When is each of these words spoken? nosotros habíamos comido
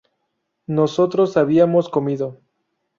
nosotros 0.65 1.37
habíamos 1.37 1.87
comido 1.87 2.41